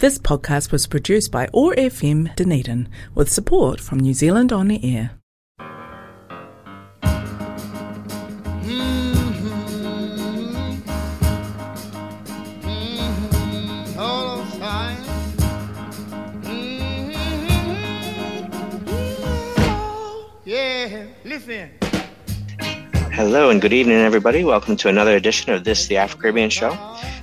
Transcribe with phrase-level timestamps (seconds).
[0.00, 4.80] This podcast was produced by OAR FM Dunedin with support from New Zealand On the
[4.82, 5.10] Air.
[23.12, 24.44] Hello and good evening, everybody.
[24.44, 26.70] Welcome to another edition of this, the Afro Caribbean Show.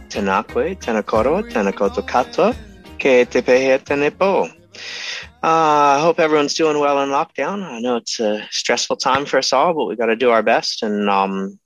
[0.10, 2.54] Tanakwe, Tanakoro, Tanakoto Kato,
[2.98, 4.50] Ke Te Pehe Tanepo.
[5.44, 7.64] Uh, I hope everyone's doing well in lockdown.
[7.64, 10.44] I know it's a stressful time for us all, but we got to do our
[10.44, 11.60] best and um,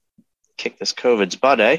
[0.61, 1.77] kick this COVID's butt, eh?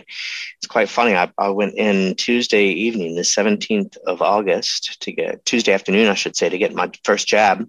[0.59, 1.15] It's quite funny.
[1.15, 6.15] I, I went in Tuesday evening, the 17th of August, to get Tuesday afternoon, I
[6.15, 7.69] should say, to get my first jab.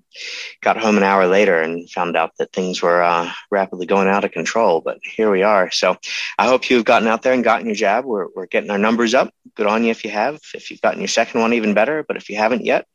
[0.62, 4.26] Got home an hour later and found out that things were uh, rapidly going out
[4.26, 4.82] of control.
[4.82, 5.70] But here we are.
[5.70, 5.98] So
[6.40, 8.06] I hope you've gotten out there and gotten your jab.
[8.06, 9.32] We're, we're getting our numbers up.
[9.56, 10.40] Good on you if you have.
[10.56, 12.04] If you've gotten your second one, even better.
[12.04, 12.88] But if you haven't yet,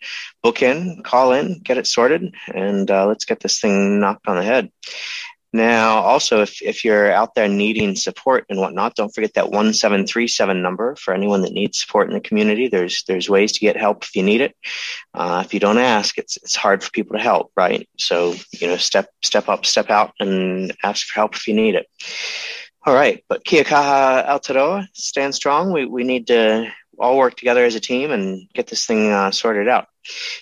[0.43, 4.37] book in, call in, get it sorted, and uh, let's get this thing knocked on
[4.37, 4.73] the head.
[5.53, 10.61] Now, also, if, if you're out there needing support and whatnot, don't forget that 1737
[10.61, 12.69] number for anyone that needs support in the community.
[12.69, 14.55] There's, there's ways to get help if you need it.
[15.15, 17.89] Uh, if you don't ask, it's, it's hard for people to help, right?
[17.99, 21.77] So, you know, step, step up, step out and ask for help if you need
[21.77, 21.87] it.
[22.85, 23.25] All right.
[23.29, 25.73] But Kia kaha Aotearoa, stand strong.
[25.73, 29.31] We, we need to all work together as a team and get this thing uh,
[29.31, 29.87] sorted out.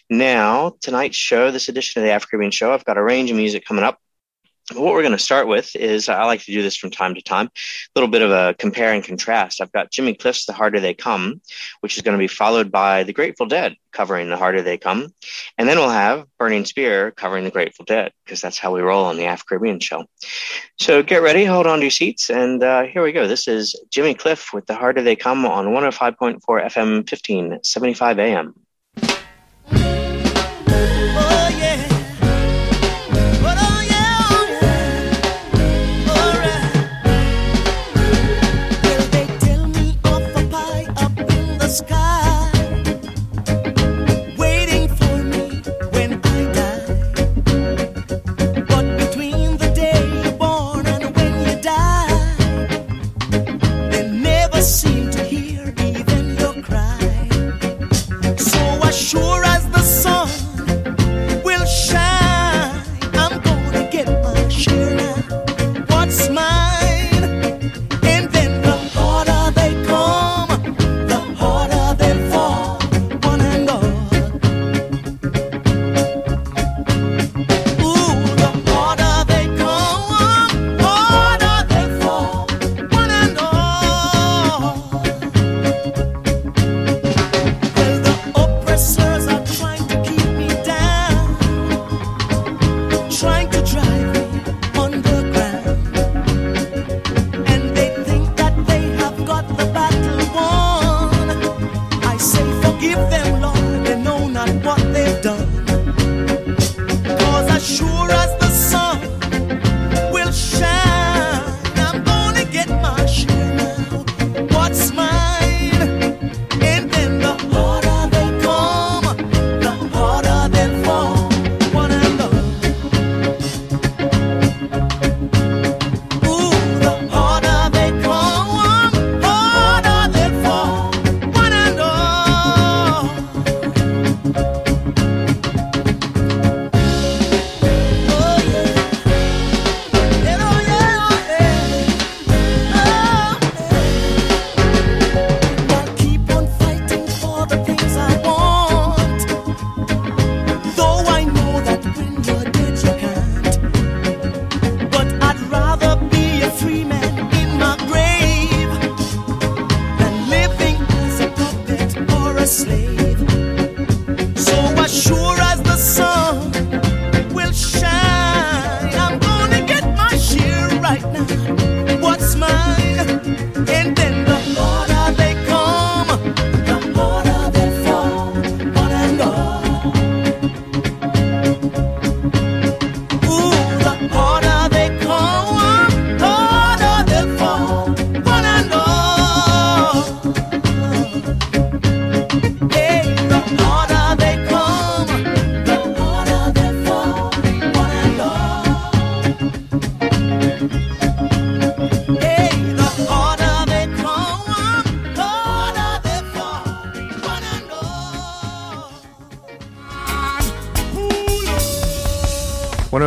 [0.09, 3.37] Now, tonight's show, this edition of the Afro Caribbean Show, I've got a range of
[3.37, 3.99] music coming up
[4.75, 7.22] what we're going to start with is I like to do this from time to
[7.22, 7.50] time, a
[7.95, 9.61] little bit of a compare and contrast.
[9.61, 11.41] I've got Jimmy Cliff's The Harder They Come,
[11.81, 15.14] which is going to be followed by The Grateful Dead covering The Harder They Come.
[15.56, 19.05] And then we'll have Burning Spear covering The Grateful Dead, because that's how we roll
[19.05, 20.05] on the Afro Caribbean show.
[20.78, 23.28] So get ready, hold on to your seats, and uh, here we go.
[23.28, 28.55] This is Jimmy Cliff with The Harder They Come on 105.4 FM 1575 AM.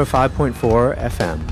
[0.09, 1.48] 105.4 FM.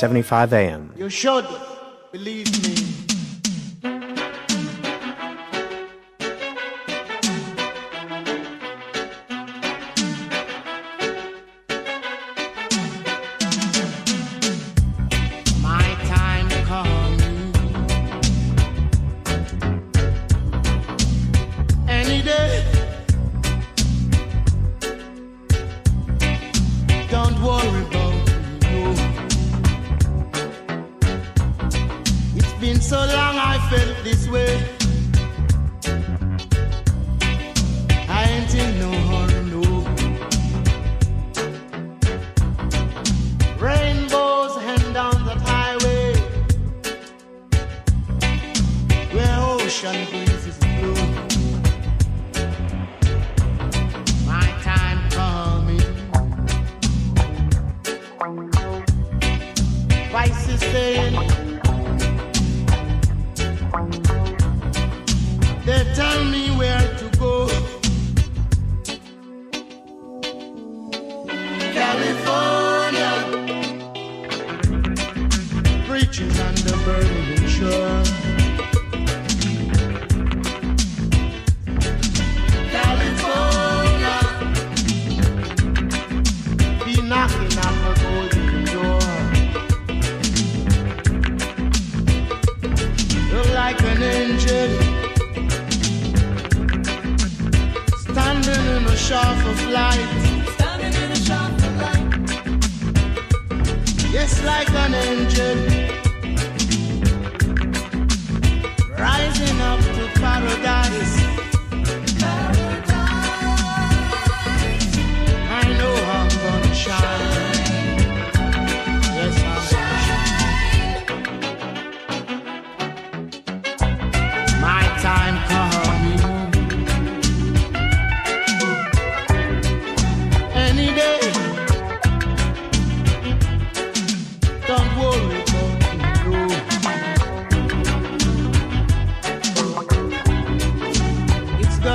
[0.00, 0.94] 75 AM.
[0.96, 1.44] You should
[2.10, 2.69] believe me.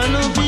[0.07, 0.44] love know.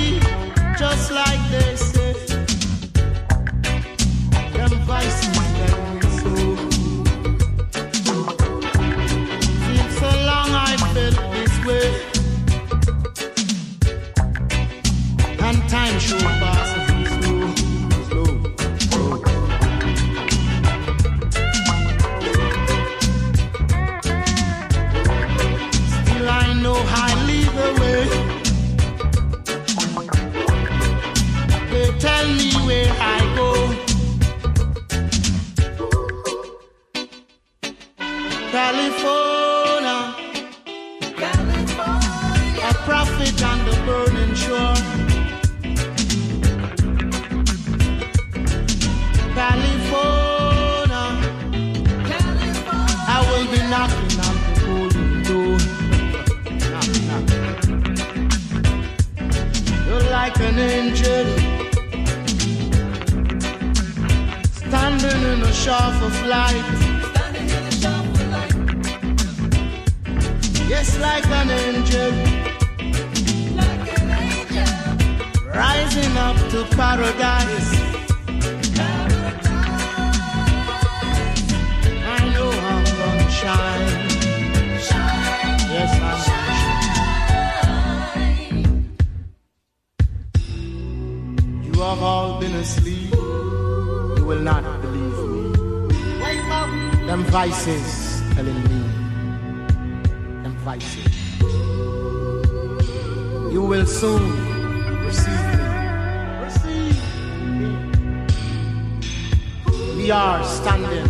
[110.07, 111.03] we are standing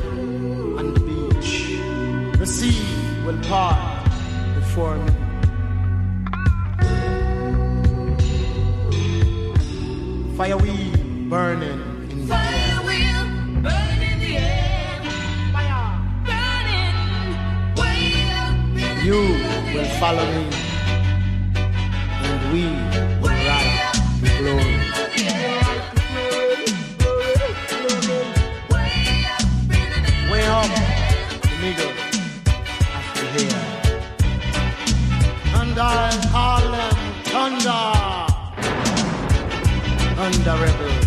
[0.80, 1.78] on the beach.
[2.40, 2.82] The sea
[3.28, 3.78] will part
[4.56, 5.12] before me.
[10.36, 10.72] Fire we
[11.30, 11.80] burning
[12.10, 13.28] in the Fire will
[13.62, 15.02] burning in the air.
[15.54, 15.90] Fire
[16.30, 16.98] burning.
[17.78, 18.00] Will
[19.06, 19.22] you
[19.76, 20.67] will follow me.
[40.48, 41.07] the rebel.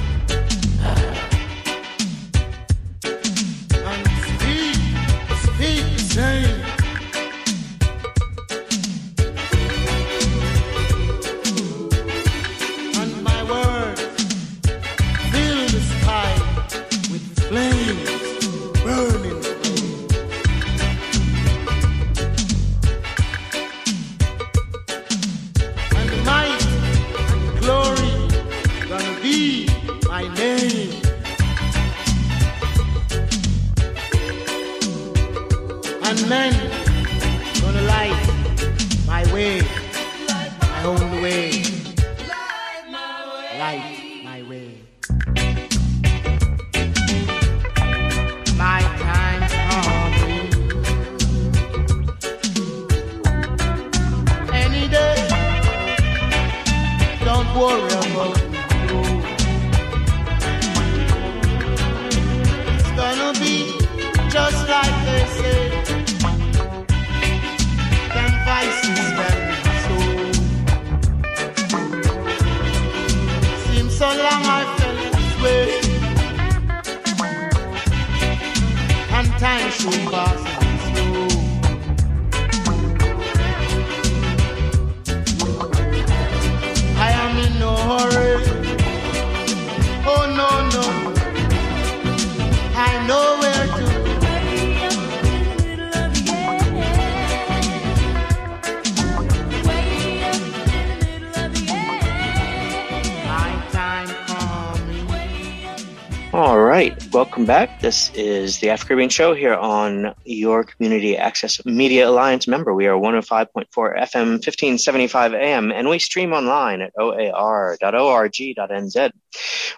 [107.91, 112.75] This is the Afro Caribbean Show here on your Community Access Media Alliance member.
[112.75, 117.81] We are 105.4 FM, 1575 AM, and we stream online at oar.org.nz,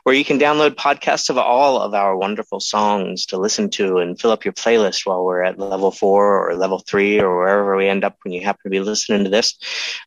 [0.03, 4.21] where you can download podcasts of all of our wonderful songs to listen to and
[4.21, 7.87] fill up your playlist while we're at level four or level three or wherever we
[7.87, 9.57] end up when you happen to be listening to this.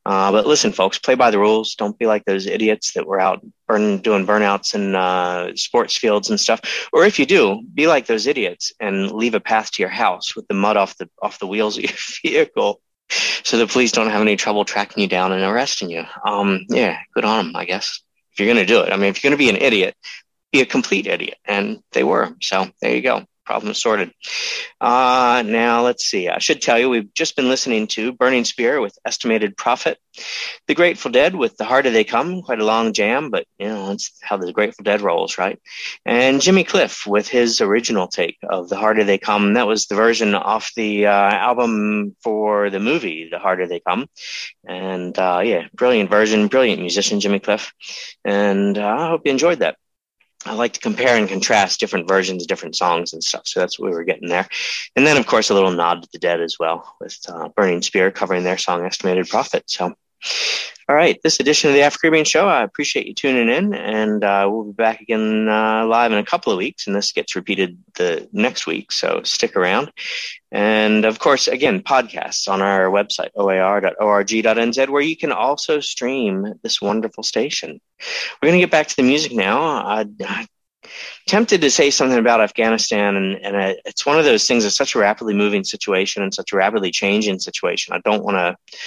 [0.05, 1.75] Uh, but listen, folks, play by the rules.
[1.75, 6.29] Don't be like those idiots that were out burn, doing burnouts in uh, sports fields
[6.29, 6.89] and stuff.
[6.93, 10.35] Or if you do, be like those idiots and leave a path to your house
[10.35, 12.81] with the mud off the off the wheels of your vehicle,
[13.43, 16.03] so the police don't have any trouble tracking you down and arresting you.
[16.25, 18.01] Um, yeah, good on them, I guess.
[18.31, 19.95] If you're gonna do it, I mean, if you're gonna be an idiot,
[20.51, 22.35] be a complete idiot, and they were.
[22.41, 23.25] So there you go.
[23.45, 24.11] Problem sorted.
[24.81, 26.29] Uh, now let's see.
[26.29, 29.99] I should tell you, we've just been listening to Burning Spear with Estimated Prophet.
[30.67, 33.89] The Grateful Dead with The Harder They Come, quite a long jam, but you know,
[33.89, 35.59] that's how the Grateful Dead rolls, right?
[36.05, 39.53] And Jimmy Cliff with his original take of The Harder They Come.
[39.53, 44.07] That was the version off the uh, album for the movie, The Harder They Come.
[44.67, 47.73] And uh, yeah, brilliant version, brilliant musician, Jimmy Cliff.
[48.23, 49.77] And uh, I hope you enjoyed that.
[50.45, 53.47] I like to compare and contrast different versions of different songs and stuff.
[53.47, 54.47] So that's what we were getting there.
[54.95, 57.81] And then, of course, a little nod to the dead as well with uh, Burning
[57.81, 59.63] Spear covering their song Estimated Prophet.
[59.65, 59.95] So,
[60.87, 63.73] all right, this edition of the Afro Caribbean Show, I appreciate you tuning in.
[63.73, 66.85] And uh, we'll be back again uh, live in a couple of weeks.
[66.85, 68.91] And this gets repeated the next week.
[68.91, 69.91] So stick around.
[70.51, 76.79] And of course, again, podcasts on our website, oar.org.nz, where you can also stream this
[76.79, 77.81] wonderful station.
[78.41, 80.05] We're going to get back to the music now.
[81.27, 84.65] Tempted to say something about Afghanistan, and, and it's one of those things.
[84.65, 87.93] It's such a rapidly moving situation and such a rapidly changing situation.
[87.93, 88.77] I don't want to.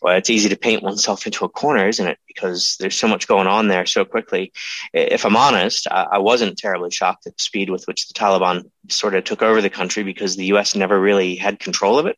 [0.00, 2.18] Well, it's easy to paint oneself into a corner, isn't it?
[2.26, 4.52] Because there's so much going on there so quickly.
[4.92, 8.70] If I'm honest, I, I wasn't terribly shocked at the speed with which the Taliban
[8.88, 10.74] sort of took over the country because the U.S.
[10.74, 12.16] never really had control of it.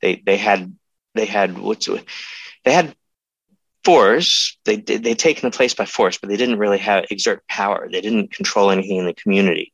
[0.00, 0.74] They they had
[1.14, 1.88] they had what's
[2.64, 2.94] they had
[3.84, 4.56] force.
[4.64, 7.88] They they'd taken the place by force, but they didn't really have exert power.
[7.90, 9.72] They didn't control anything in the community,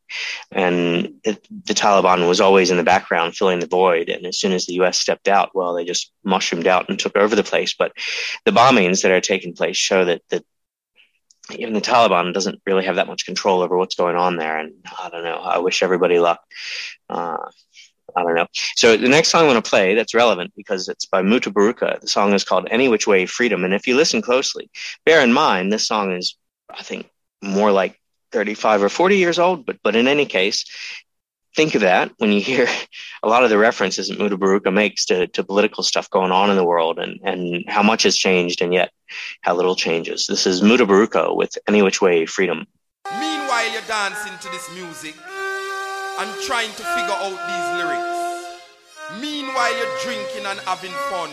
[0.50, 4.08] and it, the Taliban was always in the background filling the void.
[4.08, 4.98] And as soon as the U.S.
[4.98, 7.74] stepped out, well, they just mushroomed out and took over the place.
[7.78, 7.92] But
[8.44, 10.44] the bombings that are taking place show that that
[11.56, 14.58] even the Taliban doesn't really have that much control over what's going on there.
[14.58, 15.38] And I don't know.
[15.38, 16.40] I wish everybody luck.
[17.08, 17.38] Uh,
[18.16, 18.46] I don't know.
[18.76, 22.00] So the next song I'm going to play that's relevant because it's by Mutabaruka.
[22.00, 23.64] The song is called Any Which Way Freedom.
[23.64, 24.70] And if you listen closely,
[25.04, 26.36] bear in mind this song is,
[26.70, 27.08] I think,
[27.42, 28.00] more like
[28.32, 29.66] 35 or 40 years old.
[29.66, 30.64] But but in any case,
[31.54, 32.68] think of that when you hear
[33.22, 36.56] a lot of the references that Mutabaruka makes to, to political stuff going on in
[36.56, 38.90] the world and, and how much has changed and yet
[39.40, 40.26] how little changes.
[40.26, 42.66] This is Mutabaruka with Any Which Way Freedom.
[43.10, 45.14] Meanwhile, you're dancing to this music
[46.18, 48.18] and trying to figure out these lyrics.
[49.20, 51.30] Meanwhile, you're drinking and having fun.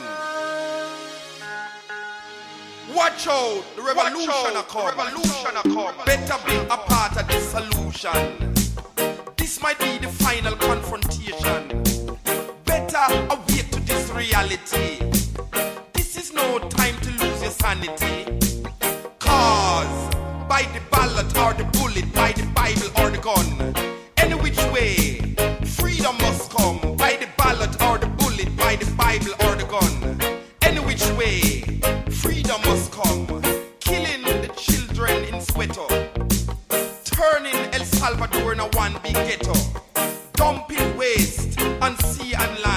[2.95, 4.85] Watch out, the revolution out, come.
[4.85, 5.95] revolution come.
[6.05, 8.53] Better be a part of the solution.
[9.35, 11.83] This might be the final confrontation.
[12.63, 14.99] Better awake to this reality.
[15.93, 18.39] This is no time to lose your sanity.
[19.17, 20.15] Cause
[20.47, 23.73] by the ballot or the bullet, by the Bible or the gun,
[24.45, 25.17] which way,
[25.65, 26.77] freedom must come.
[26.97, 29.93] By the ballot or the bullet, by the Bible or the gun,
[30.61, 31.61] any which way,
[32.11, 33.25] freedom must come.
[33.79, 35.87] Killing the children in Soweto,
[37.05, 39.55] turning El Salvador in a one big ghetto,
[40.33, 42.74] dumping waste on sea and land,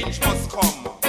[0.00, 1.01] change must come.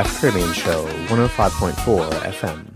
[0.00, 2.69] Afro Caribbean Show, 105.4 FM.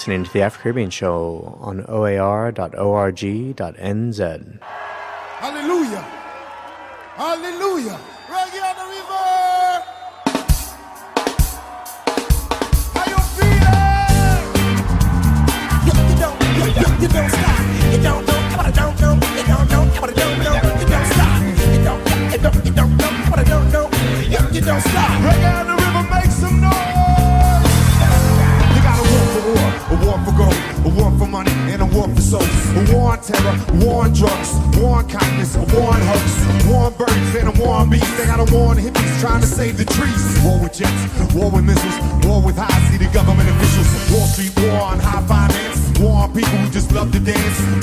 [0.00, 2.20] Listening to the Afro Caribbean Show on oar.org.nz.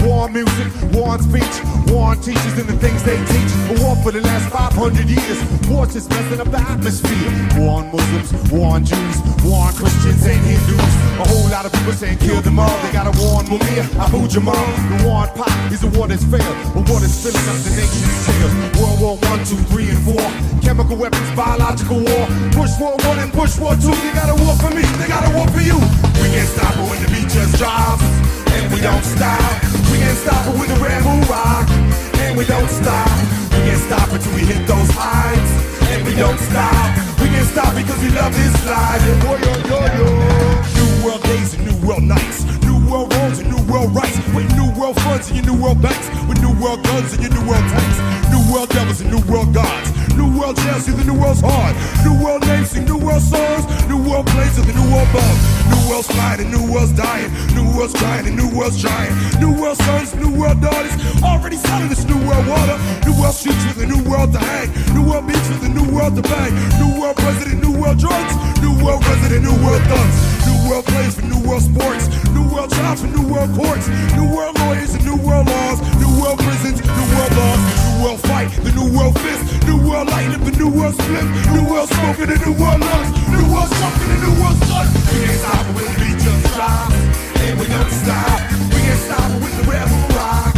[0.03, 1.55] War music, war on speech,
[1.87, 3.51] war on teachers and the things they teach.
[3.71, 5.39] A war for the last 500 years.
[5.67, 7.27] War just messing up the atmosphere.
[7.59, 10.93] War on Muslims, war on Jews, war on Christians and Hindus.
[11.19, 12.77] A whole lot of people saying kill them all.
[12.83, 14.55] They got a war on Mumia, Abu Jamal.
[14.91, 16.57] The war on pop is a war that's failed.
[16.75, 18.53] A war that's filling up the nation's jails.
[18.79, 20.27] World War One, Two, Three, and Four.
[20.61, 22.25] Chemical weapons, biological war.
[22.51, 23.95] Bush War One and Bush War Two.
[24.03, 24.83] They got a war for me.
[24.99, 25.77] They got a war for you.
[26.21, 28.26] We can't stop it when the beat just drops.
[28.55, 29.51] And we don't stop.
[29.91, 31.67] We can't stop it with the Red rock.
[32.23, 33.09] And we don't stop.
[33.51, 35.51] We can't stop until we hit those heights.
[35.91, 36.87] And we don't stop.
[37.19, 39.03] We can't stop because we love this life.
[39.23, 40.07] Boy, yo, yo, yo.
[40.77, 42.45] New world days and new world nights.
[42.63, 44.17] New world roads and new world rights.
[44.35, 46.07] With new world funds and your new world banks.
[46.29, 47.97] With new world guns and your new world tanks.
[48.29, 49.89] New world devils and new world gods.
[50.17, 51.77] New world jails, see the new world's hard.
[52.01, 53.65] New world names, sing new world songs.
[53.85, 55.41] New world planes and the new world bombs.
[55.69, 57.29] New world's flying and new world's dying.
[57.53, 59.13] New world's crying and new world's trying.
[59.37, 60.93] New world sons, new world daughters.
[61.21, 62.77] Already selling this new world water.
[63.05, 64.69] New world streets with a new world to hang.
[64.93, 66.53] New world beach with a new world to bang.
[66.81, 68.33] New world president, new world drugs.
[68.61, 70.17] New world resident, new world thugs.
[70.49, 72.09] New world plays for new world sports.
[72.33, 73.87] New world jobs for new world courts.
[74.17, 75.79] New world new world laws.
[75.95, 77.59] New world prisons, new world laws.
[77.79, 79.65] New world fight, the new world fist.
[79.65, 81.23] New world light up the new world split.
[81.55, 82.79] New world smoking, the new world.
[83.31, 84.87] New world the new world sun.
[84.93, 86.95] We can't stop it when the beat just drops.
[87.43, 88.39] And we don't stop.
[88.71, 90.55] We can't stop it with the rebel rock.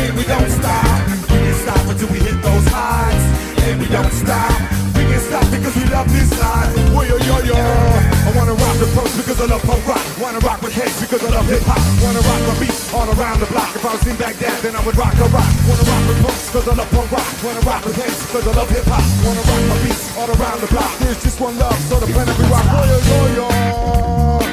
[0.00, 0.98] And we don't stop.
[1.28, 3.24] We can't stop until we hit those highs.
[3.68, 4.79] And we don't stop.
[5.28, 6.72] Stop because we love this life.
[6.94, 7.56] Whoa, yo, yo, yo.
[7.56, 10.02] I wanna rock the punk because I love punk rock.
[10.20, 11.80] Wanna rock with heads because I love hip hop.
[12.02, 13.70] Wanna rock my beat all around the block.
[13.76, 15.50] If I was in Baghdad, then I would rock a rock.
[15.68, 17.28] Wanna rock with punks because I love punk rock.
[17.44, 19.04] Wanna rock with heads because I love hip hop.
[19.24, 20.90] Wanna rock my beats all around the block.
[20.98, 22.66] There's just one love, so the planet we rock.
[22.70, 23.46] Whoa, yo, yo, yo.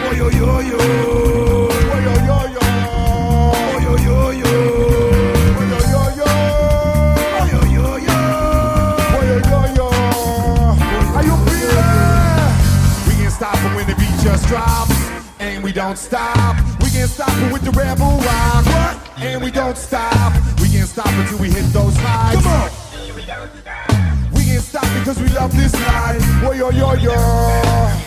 [0.03, 0.96] Whoa, yo, yo, yo.
[14.47, 14.95] Drops.
[15.39, 16.55] And we don't stop.
[16.81, 18.65] We can't stop it with the rebel rock.
[18.65, 19.19] What?
[19.19, 20.33] And we don't stop.
[20.61, 22.35] We can't stop until we hit those highs.
[22.35, 22.71] Come on.
[24.33, 26.23] We can't stop because we love this life.
[26.43, 28.06] Whoa, yo, yo, yo.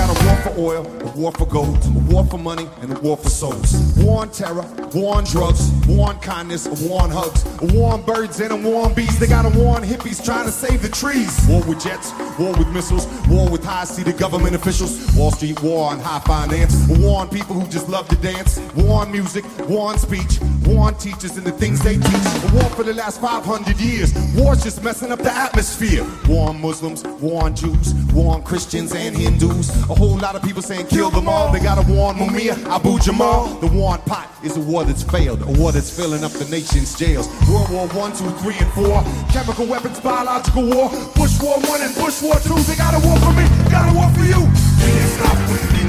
[0.00, 2.98] Got a war for oil, a war for gold, a war for money, and a
[3.00, 3.70] war for souls.
[3.98, 7.92] War on terror, war on drugs, war on kindness, a war on hugs, a war
[7.92, 9.18] on birds and a war on bees.
[9.18, 11.38] They got a war on hippies trying to save the trees.
[11.46, 15.14] War with jets, war with missiles, war with high-seated government officials.
[15.14, 18.58] Wall Street war on high finance, a war on people who just love to dance.
[18.74, 20.40] War on music, war on speech,
[20.70, 22.26] war on teachers and the things they teach.
[22.44, 24.14] A war for the last 500 years.
[24.34, 26.06] War's just messing up the atmosphere.
[26.28, 29.70] War on Muslims, war on Jews, war on Christians and Hindus.
[29.90, 31.52] A whole lot of people saying kill them all.
[31.52, 33.46] They got a war on Mumia, Abu Jamal.
[33.60, 36.48] The war on pot is a war that's failed, a war that's filling up the
[36.50, 37.28] nation's jails.
[37.48, 39.02] World War One, Two, Three, and Four.
[39.32, 40.88] Chemical weapons, biological war.
[41.14, 42.58] Bush War One and Bush War Two.
[42.64, 44.40] They got a war for me, got a war for you.
[44.80, 45.36] We can't stop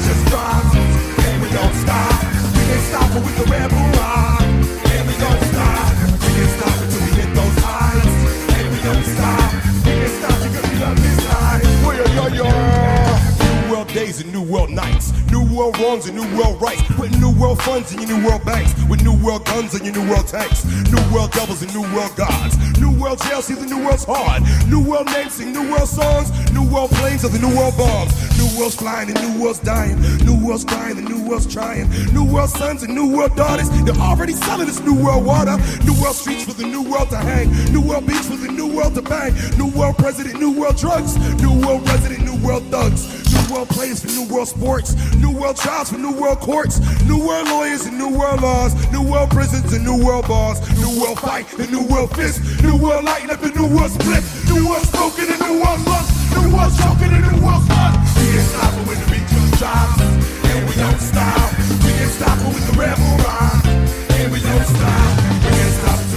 [0.01, 2.23] just and we don't stop.
[2.53, 4.40] We can't stop with the rebel rock,
[15.91, 16.81] World and new world rights.
[16.97, 18.71] With new world funds and your new world banks.
[18.87, 20.63] With new world guns and your new world tanks.
[20.87, 22.55] New world devils and new world gods.
[22.79, 24.41] New world jails, see the new world's hard.
[24.69, 26.31] New world names, sing new world songs.
[26.53, 28.15] New world planes of the new world bombs.
[28.39, 29.99] New world's flying and new world's dying.
[30.23, 31.89] New world's crying and new world's trying.
[32.13, 33.69] New world sons and new world daughters.
[33.83, 35.57] They're already selling this new world water.
[35.83, 37.51] New world streets for the new world to hang.
[37.73, 39.35] New world beach for the new world to bang.
[39.57, 41.17] New world president, new world drugs.
[41.43, 43.20] New world resident, new world thugs.
[43.51, 47.19] New world players for new world sports, new world jobs for new world courts, new
[47.19, 51.19] world lawyers and new world laws, new world prisons and new world bars, new world
[51.19, 54.87] fight and new world fist, new world lighting up and new world split, new world
[54.87, 57.91] smoking and new world lust, new world choking and new world fun.
[58.15, 61.51] We ain't stopping when the beat just drops, and we don't stop.
[61.83, 63.67] We ain't stopping with the rebel rhyme,
[64.15, 65.11] and we don't stop.
[65.43, 66.10] We ain't stopping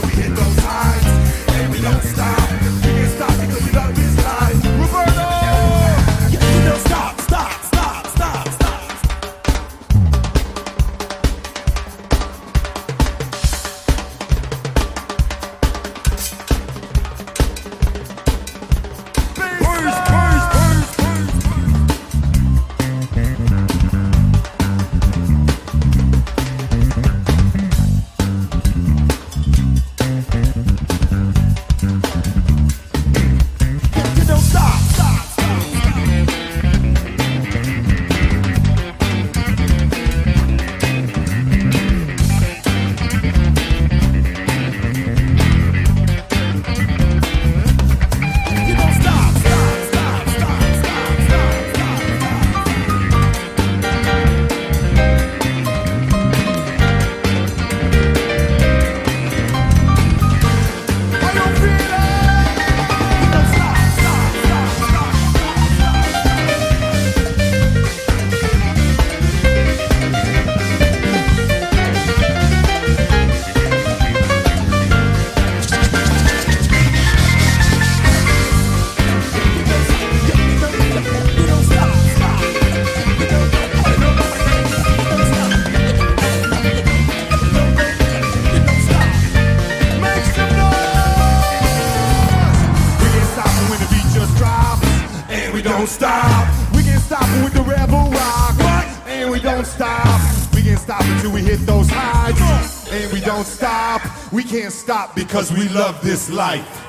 [104.94, 106.86] stop because we love this life.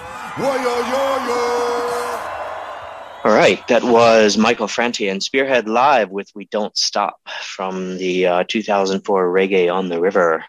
[3.23, 8.27] All right, that was Michael Franti and Spearhead Live with We Don't Stop from the
[8.27, 10.45] uh, 2004 Reggae on the River.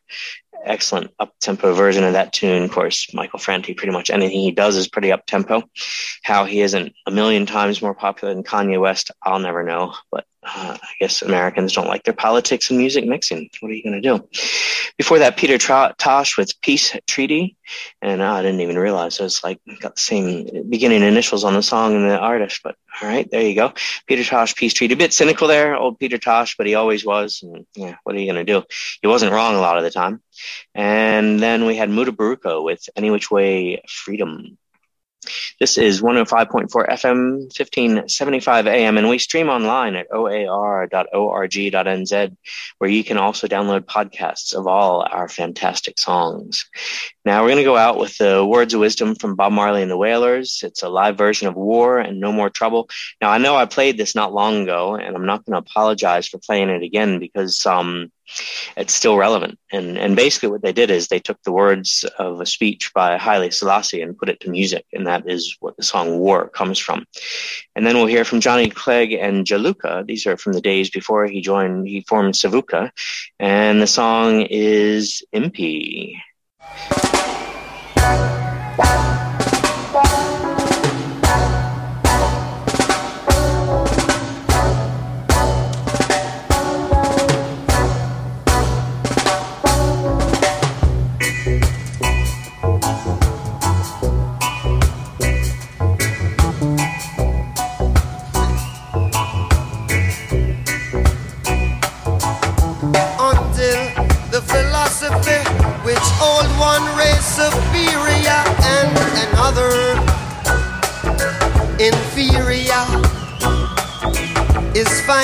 [0.66, 2.64] Excellent up tempo version of that tune.
[2.64, 5.62] Of course, Michael Franti, pretty much anything he does is pretty up tempo.
[6.22, 9.94] How he isn't a million times more popular than Kanye West, I'll never know.
[10.10, 13.50] But uh, I guess Americans don't like their politics and music mixing.
[13.60, 14.28] What are you going to do?
[14.96, 17.56] Before that, Peter Tosh with Peace Treaty.
[18.00, 21.54] And uh, I didn't even realize it was like got the same beginning initials on
[21.54, 22.60] the song and the artist.
[22.62, 23.72] But all right, there you go.
[24.06, 24.94] Peter Tosh, Peace Treaty.
[24.94, 27.42] A bit cynical there, old Peter Tosh, but he always was.
[27.42, 28.64] And yeah, what are you going to do?
[29.02, 30.22] He wasn't wrong a lot of the time.
[30.74, 34.56] And then we had Mutabaruka with Any Which Way Freedom.
[35.58, 40.86] This is 105.4 FM, 1575 AM, and we stream online at oar.org.nz,
[42.78, 46.66] where you can also download podcasts of all our fantastic songs.
[47.24, 49.90] Now we're going to go out with the words of wisdom from Bob Marley and
[49.90, 50.60] the Wailers.
[50.62, 52.88] It's a live version of War and No More Trouble.
[53.20, 56.28] Now I know I played this not long ago, and I'm not going to apologize
[56.28, 58.12] for playing it again because um,
[58.76, 59.58] it's still relevant.
[59.72, 63.16] And and basically what they did is they took the words of a speech by
[63.18, 66.78] Haile Selassie and put it to music, and that is what the song War comes
[66.78, 67.06] from.
[67.74, 70.06] And then we'll hear from Johnny Clegg and Juluka.
[70.06, 72.90] These are from the days before he joined, he formed Savuka,
[73.38, 76.16] and the song is Impi.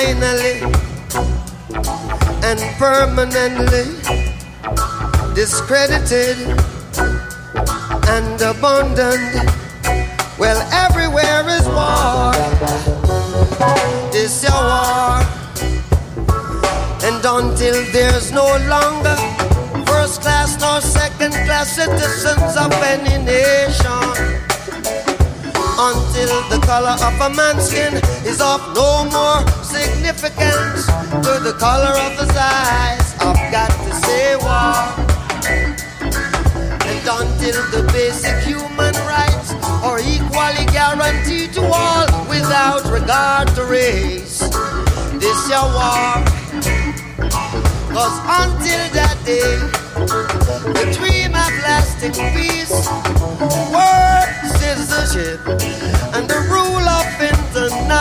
[0.03, 0.59] Finally
[2.43, 3.85] and permanently
[5.33, 6.37] discredited
[8.09, 9.49] and abandoned.
[10.37, 12.33] Well, everywhere is war.
[14.11, 15.23] This your war.
[17.07, 19.15] And until there's no longer
[19.85, 24.03] first class nor second class citizens of any nation,
[25.79, 27.93] until the color of a man's skin
[28.25, 30.85] is of no more significance
[31.25, 33.15] to the color of his eyes.
[33.19, 34.77] I've got to say war.
[36.85, 39.49] And until the basic human rights
[39.81, 44.39] are equally guaranteed to all without regard to race,
[45.21, 46.21] this your war.
[47.93, 49.57] Cause until that day,
[50.77, 52.73] the dream of lasting peace,
[53.73, 54.29] world
[54.61, 56.02] citizenship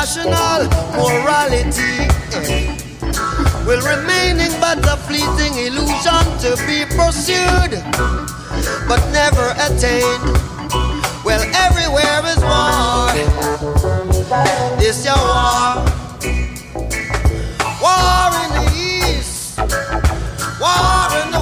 [0.02, 0.66] National
[0.98, 2.10] morality
[3.64, 7.78] will remaining but a fleeting illusion to be pursued
[8.88, 10.26] but never attained.
[11.24, 13.14] Well, everywhere is war.
[14.80, 15.86] This your war.
[17.80, 19.56] War in the east.
[20.58, 21.41] War in the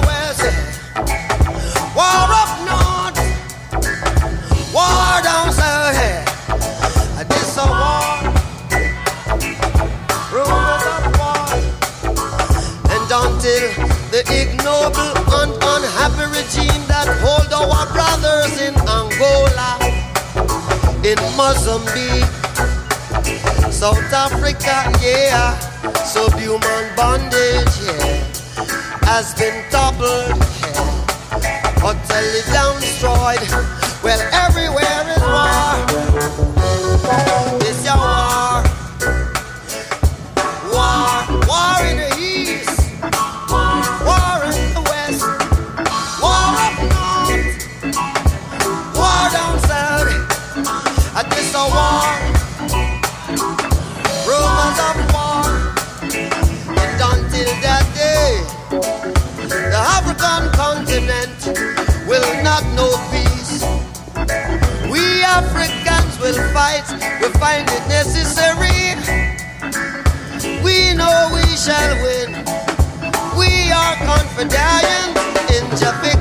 [14.21, 19.81] The ignoble and unhappy regime that hold our brothers in Angola,
[21.01, 22.29] in Mozambique,
[23.73, 25.57] South Africa, yeah.
[26.05, 28.21] Subhuman bondage, yeah,
[29.09, 30.37] has been toppled,
[30.69, 32.45] yeah, utterly
[32.79, 33.41] destroyed.
[34.03, 35.81] Well, everywhere is war.
[67.41, 68.93] find it necessary.
[70.63, 72.29] We know we shall win.
[73.35, 75.17] We are confident
[75.49, 76.20] in Japan.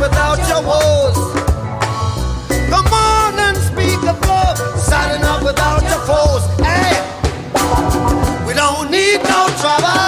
[0.00, 1.16] without your woes.
[2.72, 6.44] on and speak of love, signing up without your foes.
[6.60, 6.94] Hey,
[8.46, 10.07] we don't need no trouble.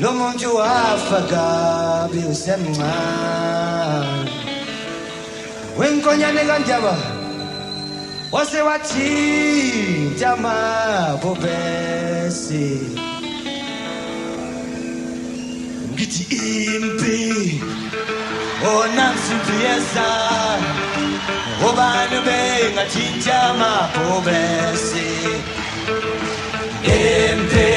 [0.00, 4.30] lo muntu wafa kabi usemncane
[5.78, 6.96] wenkonyane kandaba
[8.32, 11.60] wase wathinta amabobesi
[15.92, 16.24] ngithi
[16.76, 17.60] impi
[18.76, 20.08] ona msipiyesa
[21.68, 25.08] obani bengathinta amabobesi
[26.84, 27.70] impi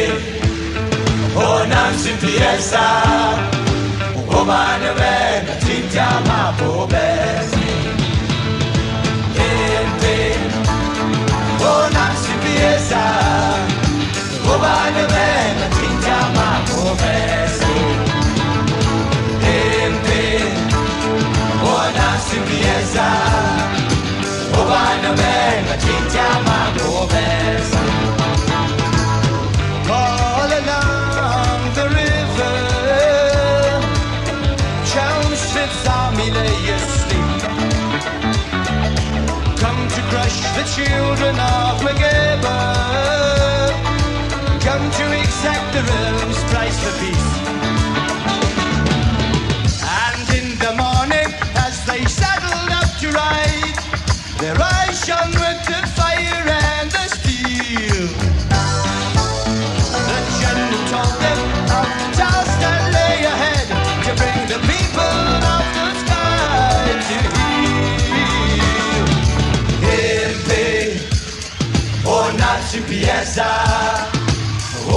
[1.36, 2.84] ona msipiyesa
[4.40, 7.70] obani bengathinta amabobesi
[9.36, 10.20] impi
[11.66, 13.02] ona msipiyesa
[14.56, 17.76] obani bengathinta amabobesi
[19.86, 20.44] impi
[21.76, 23.06] ona msipiyesa
[24.62, 27.73] obani bengathinta amabobesi all
[45.44, 47.30] to exact the realm's price for peace.
[49.84, 53.78] And in the morning, as they saddled up to ride,
[54.40, 58.08] their eyes shone with the fire and the steel.
[60.10, 61.40] The general told them
[61.80, 63.68] of the task that lay ahead
[64.06, 65.18] to bring the people
[65.56, 67.84] of the sky to heal.
[69.92, 70.68] Impi,
[72.06, 73.73] onasi pieza,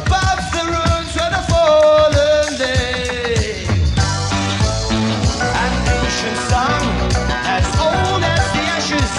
[0.00, 3.66] above the ruins where the fallen lay.
[5.64, 6.84] An ancient song,
[7.56, 9.12] as old as the ashes,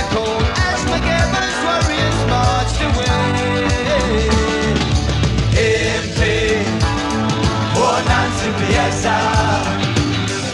[0.00, 0.80] echoed as
[1.66, 4.28] warriors marched away.
[5.68, 6.40] Impi,
[7.82, 9.18] oh Nancy Piazza,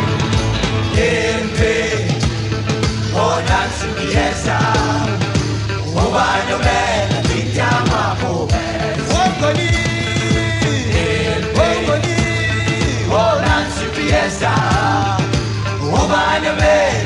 [3.14, 4.58] Oh Nancy Piazza,
[5.96, 9.12] oh Banabena, Tijama, oh Bessie.
[9.12, 9.68] Wokoni,
[11.56, 12.14] wokoni,
[13.10, 14.52] oh Nancy Piazza,
[15.82, 17.05] oh Banabena,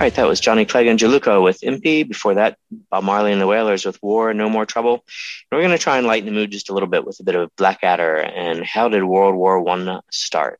[0.00, 2.04] All right, that was Johnny Clegg and Juluka with Impi.
[2.04, 2.56] Before that,
[2.90, 4.94] Bob Marley and the Wailers with War, No More Trouble.
[4.94, 7.22] And we're going to try and lighten the mood just a little bit with a
[7.22, 10.58] bit of Blackadder and how did World War One start?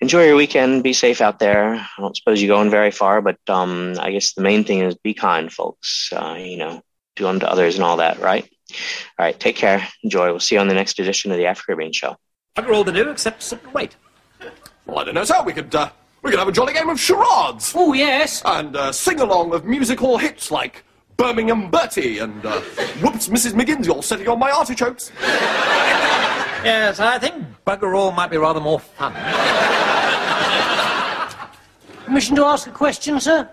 [0.00, 0.84] Enjoy your weekend.
[0.84, 1.74] Be safe out there.
[1.74, 4.94] I don't suppose you're going very far, but um, I guess the main thing is
[4.94, 6.12] be kind, folks.
[6.12, 6.80] Uh, you know,
[7.16, 8.48] do unto others and all that, right?
[9.18, 9.88] All right, take care.
[10.04, 10.30] Enjoy.
[10.30, 12.14] We'll see you on the next edition of the Afro Caribbean Show.
[12.54, 13.96] Bugger all to do except wait.
[14.86, 15.42] Well, I don't know, sir.
[15.42, 15.90] We could, uh,
[16.22, 17.72] we could have a jolly game of charades.
[17.76, 18.42] Oh, yes.
[18.44, 20.84] And uh, sing along of musical hits like
[21.16, 22.60] Birmingham Bertie and uh,
[23.00, 23.54] whoops, Mrs.
[23.54, 25.10] Miggins, you're setting on my artichokes.
[26.64, 29.12] Yes, I think bugger all might be rather more fun.
[32.04, 33.48] Permission to ask a question, sir?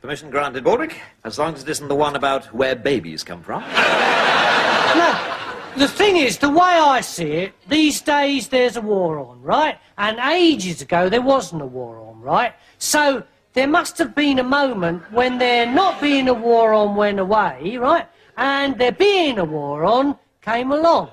[0.00, 0.94] Permission granted, Baldrick,
[1.24, 3.60] as long as it isn't the one about where babies come from.
[3.62, 5.45] No.
[5.76, 9.78] The thing is, the way I see it, these days there's a war on, right?
[9.98, 12.54] And ages ago there wasn't a war on, right?
[12.78, 17.20] So there must have been a moment when there not being a war on went
[17.20, 18.06] away, right?
[18.38, 21.10] And there being a war on came along.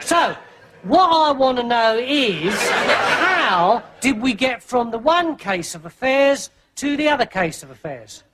[0.00, 0.36] So,
[0.82, 5.86] what I want to know is how did we get from the one case of
[5.86, 8.24] affairs to the other case of affairs?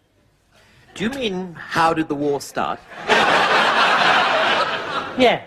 [0.95, 2.81] Do you mean, how did the war start?
[5.18, 5.43] Yeah.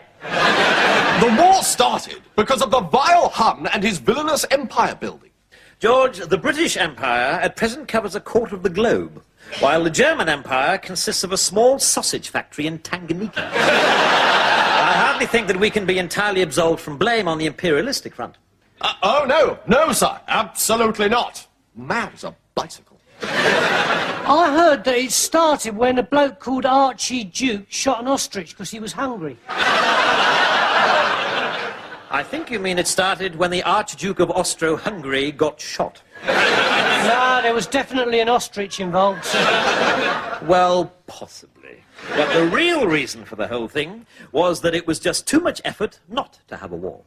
[1.19, 5.31] The war started because of the vile Hun and his villainous empire building.
[5.79, 9.23] George, the British Empire at present covers a quarter of the globe,
[9.59, 13.37] while the German Empire consists of a small sausage factory in Tanganyika.
[13.53, 18.35] I hardly think that we can be entirely absolved from blame on the imperialistic front.
[18.79, 21.47] Uh, oh, no, no, sir, absolutely not.
[21.75, 22.99] Mad as a bicycle.
[23.23, 28.69] I heard that it started when a bloke called Archie Duke shot an ostrich because
[28.69, 29.37] he was hungry.
[32.13, 36.01] I think you mean it started when the Archduke of Austro-Hungary got shot.
[37.01, 39.25] No, there was definitely an ostrich involved.
[40.43, 41.83] Well, possibly.
[42.15, 45.61] But the real reason for the whole thing was that it was just too much
[45.65, 47.01] effort not to have a war.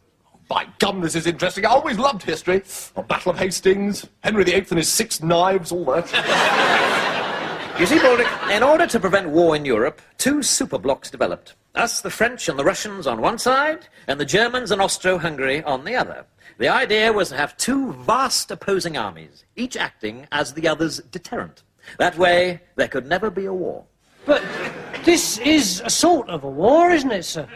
[0.48, 1.64] By gum, this is interesting.
[1.64, 2.64] I always loved history.
[2.96, 6.10] The Battle of Hastings, Henry VIII and his six knives, all that.
[7.78, 11.56] You see, Baldrick, in order to prevent war in Europe, two superblocks developed.
[11.74, 15.84] Us, the French and the Russians on one side, and the Germans and Austro-Hungary on
[15.84, 16.24] the other.
[16.58, 21.64] The idea was to have two vast opposing armies, each acting as the other's deterrent.
[21.98, 23.84] That way, there could never be a war.
[24.24, 24.42] But
[25.04, 27.48] this is a sort of a war, isn't it, sir?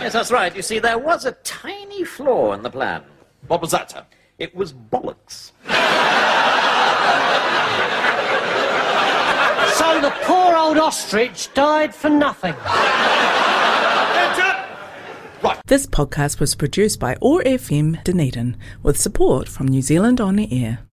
[0.00, 0.54] Yes, that's right.
[0.54, 3.02] You see, there was a tiny flaw in the plan.
[3.46, 4.04] What was that, sir?
[4.38, 5.52] It was bollocks.
[9.78, 12.54] So the poor old ostrich died for nothing.
[15.40, 15.60] Right.
[15.66, 20.48] This podcast was produced by OAR FM Dunedin with support from New Zealand On the
[20.64, 20.80] Air.